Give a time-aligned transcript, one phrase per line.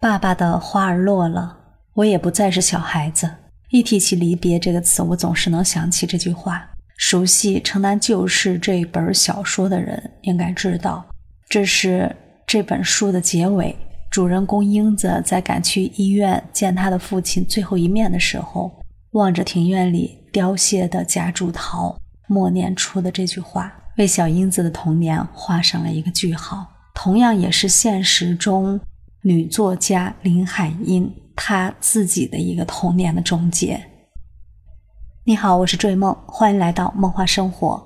[0.00, 1.56] 爸爸的花儿落了，
[1.94, 3.28] 我也不再是小孩子。
[3.70, 6.70] 一提起离别这个词，我总是能想起这句话。
[6.96, 11.04] 熟悉《城南旧事》这本小说的人应该知道，
[11.48, 12.14] 这是
[12.46, 13.74] 这本书的结尾。
[14.08, 18.72] 主人公英子在赶去医院见他的父亲最后一面的时候，
[19.10, 26.66] 望着庭院里凋谢的夹竹桃，默念出的这句话，为小英子的童年画上了一个句号。
[26.94, 28.80] 同样，也是现实中
[29.22, 33.80] 女作家林海音她自己的一个童年的终结。
[35.24, 37.84] 你好，我是追梦，欢迎来到梦话生活。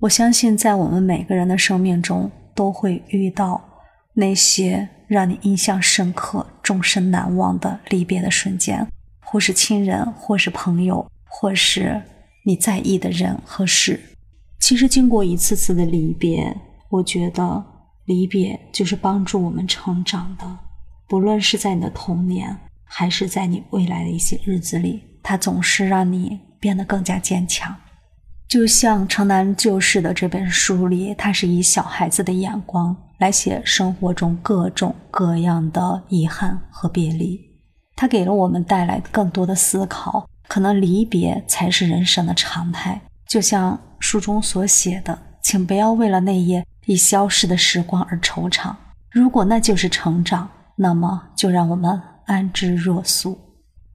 [0.00, 3.70] 我相信，在我们每个人的生命中，都会遇到。
[4.16, 8.86] 那些让你印象深刻、终身难忘的离别的瞬间，
[9.20, 12.00] 或是亲人，或是朋友，或是
[12.44, 14.00] 你在意的人和事。
[14.60, 16.56] 其实，经过一次次的离别，
[16.90, 17.64] 我觉得
[18.04, 20.58] 离别就是帮助我们成长的。
[21.08, 27.74] 不论是在你的童年，还是在你未来的一些日子里，它总是让你变得更加坚强。
[28.48, 32.96] 就像《城南旧事》的这本书里，它是以小孩子的眼光。
[33.18, 37.40] 来写生活中各种各样的遗憾和别离，
[37.94, 40.28] 它给了我们带来更多的思考。
[40.48, 48.74] 可能离别才是人生的常态，就像书中所写的，请不要为了那页以消逝的时光而惆怅。
[49.10, 53.38] 如果那就是成长，那么就让我们安之若素。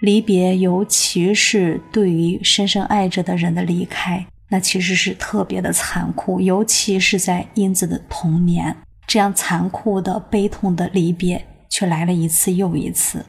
[0.00, 8.76] 离别，尤其是对于深深爱着的人的离开，那其实是特别的残酷，尤其是在英子的童年。
[9.06, 13.24] 这样残酷的、悲痛的离别，却来了一次又一次。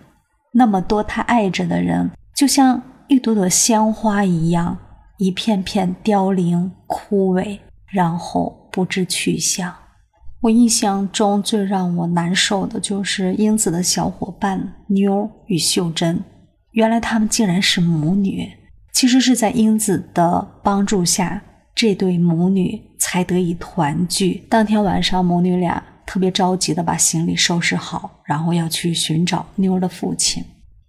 [0.54, 4.78] 那么多他爱着的人，就像一朵朵鲜花一样，
[5.18, 9.74] 一片片凋零枯萎，然后不知去向。
[10.42, 16.22] 我印象中最让我难受的就是英子的小伙伴妞与秀珍，
[16.72, 18.52] 原来他们竟然是母女。
[18.92, 21.42] 其实是在英子的帮助下，
[21.74, 22.82] 这对母女。
[23.06, 24.42] 才得以团聚。
[24.50, 30.42] 当天晚上，母女俩特别着急的把行李收拾好，然后要去寻找妞儿的父亲。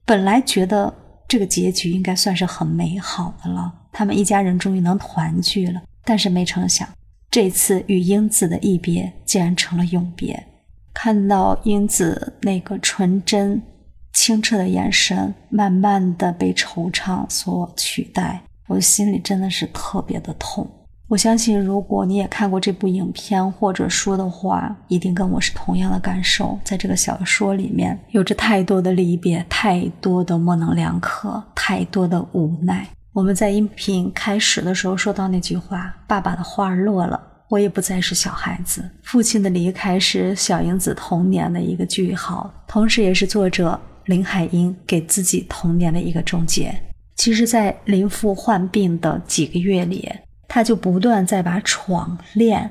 [0.06, 0.94] 本来觉得
[1.26, 5.82] 这个结局应该算是很美好的了，他们一家人终于能团聚了。
[6.04, 6.88] 但是没成想，
[7.34, 10.40] 这次与英子的一别竟然成了永别。
[10.92, 13.60] 看到英子那个纯真、
[14.12, 20.64] 清澈的眼神，慢慢的被惆怅所取代，我的心里真的是特别的痛。
[21.08, 26.56] 我相信，如果你也看过这部影片或者书的话，一定跟我是同样的感受。
[26.62, 32.86] 在这个小说里面，有着太多的离别，太多的模棱两可，太多的无奈。
[33.14, 46.75] 我们在音频开始的时候说到那句话：“爸爸的花儿落了，我也不再是小孩子。”父亲的离开是小英子童年的一个句号，同时也是作者林海音给自己童年的一个终结。
[47.14, 50.10] 其实，在林父患病的几个月里。
[50.46, 52.70] 他就不断在把闯练，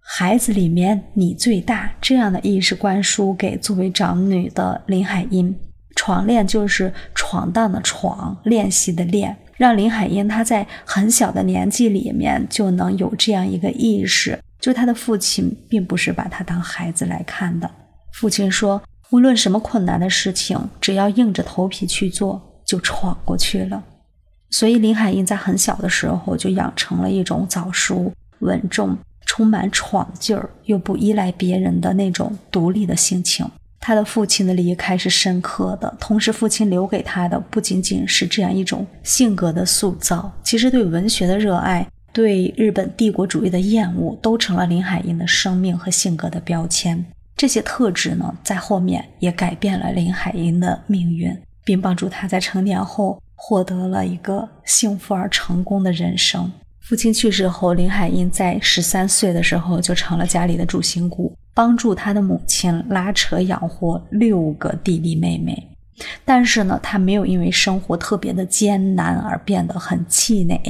[0.00, 5.54] 孩子里面你最大这样的意识灌输给作为长女的林海音。
[5.94, 17.70] 闯练就是闯荡的闯，练习的练，让林海音她在很小的年纪里面就能有这样一个意识，就他的父亲并不是把他当孩子来看的。
[18.12, 23.80] 父亲说，无论什么困难的事情，只要硬着头皮去做，就闯过去了。
[24.50, 33.48] 所以林海音在很小的时候就养成了一种早熟、稳重、充满闯劲儿又不依赖别人的那种独立的心情。
[33.82, 47.04] 他的父亲的离开是深刻的，同时父亲留给他的不仅仅是这样一种性格的塑造，其实对文学的热爱、对日本帝国主义的厌恶，都成了林海音的生命和性格的标签。
[47.36, 53.20] 这些特质呢，在后面也改变了林海音的命运，并帮助他在成年后。
[53.44, 56.48] 获得了一个幸福而成功的人生。
[56.80, 65.68] 父亲去世后，林海音在十三岁的时候就成了家里的主心骨，帮助他的母亲拉扯养活六个弟弟妹妹。
[66.24, 70.60] 但是呢，他没有因为生活特别的艰难而变得很气馁、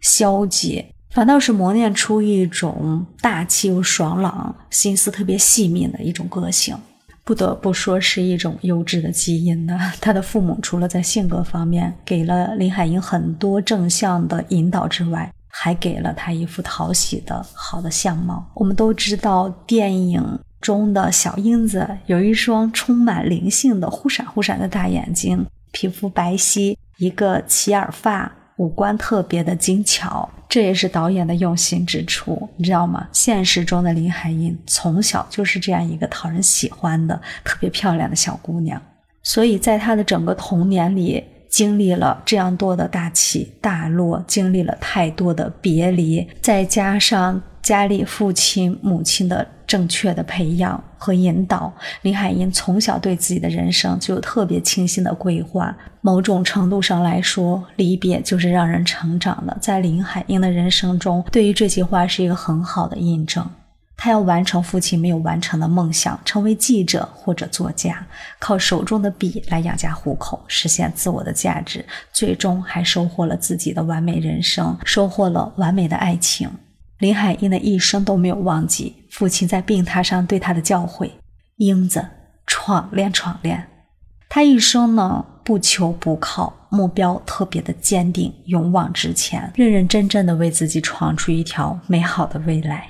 [0.00, 6.76] 消极，反倒是磨练出一种大气又爽朗、心思特别细密的一种个性。
[7.24, 9.78] 不得不说是一种优质的基因呢。
[10.00, 18.44] 他的父母除了在性格方面给了林海音很多正向的引导之外，还给了他一副讨喜的好的相貌。
[18.54, 33.06] 我们都知道，电影中的小英子有一双充满灵性的忽闪忽闪的大眼睛，皮肤白皙，一个齐耳发，五官特别的精巧，这也是导演的用心之处，你知道吗？
[33.12, 38.80] 现实中的林海音从小就是这样一个讨人喜欢的、特别漂亮的小姑娘，
[39.22, 41.22] 所以在她的整个童年里，
[41.52, 49.46] 经历了这样多的大起大落，经历了太多的别离，再加上家里父亲、母亲的。
[49.64, 51.72] 正确的培养和引导，
[52.02, 55.74] 林海音从小对自己的人生就有特别清晰的规划。
[56.02, 59.56] 某种程度上来说，离别就是让人成长的。
[59.62, 63.48] 在林海音的人生中，对于这句话是一个很好的印证。
[64.04, 68.04] 他要完成父亲没有完成的梦想，成为记者或者作家，
[68.40, 76.50] 靠手中的笔来养家糊口，实现自我的价值，最终还收获了自己的完美人生，收获了完美的爱情。
[76.98, 81.08] 林海音的一生都没有忘记父亲在病榻上对他的教诲
[81.58, 82.04] ：“英子，
[82.44, 83.68] 闯练闯练。”
[84.28, 92.88] 他一生呢不求不靠，目标特别的坚定，勇往直前，认认真真的为自己闯出一条美好的未来。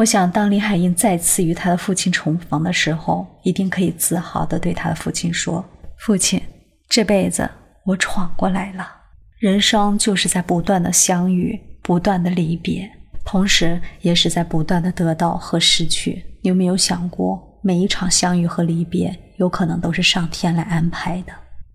[0.00, 5.62] 我想，当林海音再次与他的父亲重逢的时候，一定可以自豪的对他的父亲说
[6.00, 6.40] ：“父亲，
[6.88, 7.46] 这辈子
[7.84, 8.90] 我闯过来了。
[9.36, 12.90] 人生就是在不断的相遇，不断的离别。”
[13.26, 16.24] 同时，也是在不断的得到和失去。
[16.40, 21.32] 你有没有想过，每一场相遇和离别，有可能都是上天来安排的？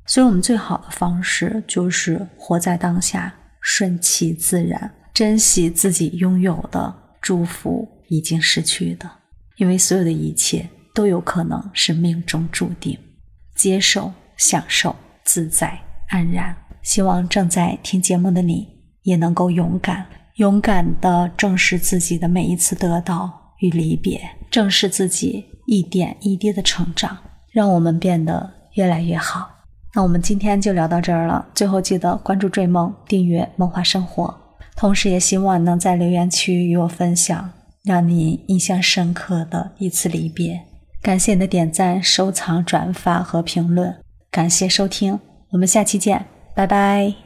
[0.08, 3.32] 所以，我们最好的方式就是活在当下，
[3.62, 6.92] 顺其自然，珍惜自己拥有的，
[7.22, 9.10] 祝福已经失去的。
[9.58, 12.98] 因为所有的一切都有可能是命中注定。
[13.56, 15.80] 接受、享受、自在、
[16.10, 16.56] 安然。
[16.82, 18.68] 希望正在听节目的你，
[19.04, 20.06] 也能够勇敢。
[20.36, 27.18] 勇敢地正视自己的每一次得到与离别，正视自己一点一滴的成长，
[27.52, 29.50] 让我们变得越来越好。
[29.94, 31.48] 那我们今天就聊到这儿了。
[31.56, 34.38] 最后记得关注“追梦”，订阅“梦话生活”，
[34.76, 37.50] 同时也希望能在留言区与我分享
[37.86, 40.60] 让你印象深刻的一次离别。
[41.02, 43.96] 感谢你的点赞、收藏、转发和评论。
[44.32, 45.20] 感谢收听，
[45.52, 47.25] 我们下期见，拜拜。